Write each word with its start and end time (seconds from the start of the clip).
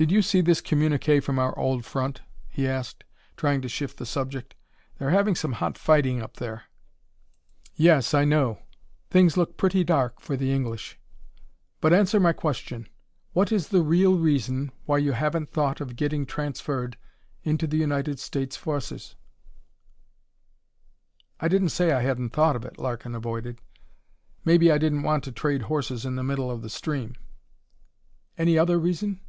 "Did 0.00 0.10
you 0.10 0.22
see 0.22 0.40
this 0.40 0.62
communique 0.62 1.20
from 1.20 1.38
our 1.38 1.52
old 1.58 1.84
front?" 1.84 2.22
he 2.48 2.66
asked, 2.66 3.04
trying 3.36 3.60
to 3.60 3.68
shift 3.68 3.98
the 3.98 4.06
subject. 4.06 4.54
"They're 4.96 5.10
having 5.10 5.34
some 5.34 5.52
hot 5.52 5.76
fighting 5.76 6.22
up 6.22 6.38
there." 6.38 6.62
"Yes, 7.74 8.14
I 8.14 8.24
know. 8.24 8.62
Things 9.10 9.36
look 9.36 9.58
pretty 9.58 9.84
dark 9.84 10.18
for 10.22 10.38
the 10.38 10.50
English. 10.54 10.98
But 11.82 11.92
answer 11.92 12.18
my 12.18 12.32
question: 12.32 12.88
What 13.34 13.52
is 13.52 13.68
the 13.68 13.82
real 13.82 14.16
reason 14.18 14.72
why 14.86 14.96
you 14.96 15.12
haven't 15.12 15.50
thought 15.50 15.82
of 15.82 15.96
getting 15.96 16.24
transferred 16.24 16.96
into 17.44 17.66
the 17.66 17.76
United 17.76 18.18
States 18.18 18.56
forces?" 18.56 19.16
"I 21.40 21.48
didn't 21.48 21.68
say 21.76 21.92
I 21.92 22.00
hadn't 22.00 22.30
thought 22.30 22.56
of 22.56 22.64
it," 22.64 22.78
Larkin 22.78 23.14
avoided. 23.14 23.60
"Maybe 24.46 24.72
I 24.72 24.78
didn't 24.78 25.02
want 25.02 25.24
to 25.24 25.32
trade 25.32 25.60
horses 25.68 26.06
in 26.06 26.16
the 26.16 26.24
middle 26.24 26.50
of 26.50 26.62
the 26.62 26.70
stream." 26.70 27.16
"Any 28.38 28.56
other 28.56 28.78
reason?" 28.78 29.20